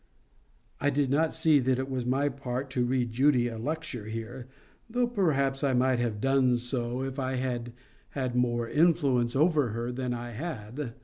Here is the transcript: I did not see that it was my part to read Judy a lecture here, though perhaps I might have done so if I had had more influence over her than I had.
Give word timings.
I 0.79 0.89
did 0.89 1.11
not 1.11 1.31
see 1.31 1.59
that 1.59 1.77
it 1.77 1.87
was 1.87 2.07
my 2.07 2.27
part 2.27 2.71
to 2.71 2.83
read 2.83 3.11
Judy 3.11 3.47
a 3.47 3.59
lecture 3.59 4.05
here, 4.07 4.47
though 4.89 5.05
perhaps 5.05 5.63
I 5.63 5.75
might 5.75 5.99
have 5.99 6.19
done 6.19 6.57
so 6.57 7.03
if 7.03 7.19
I 7.19 7.35
had 7.35 7.71
had 8.17 8.33
more 8.35 8.67
influence 8.67 9.35
over 9.35 9.67
her 9.73 9.91
than 9.91 10.11
I 10.11 10.31
had. 10.31 10.95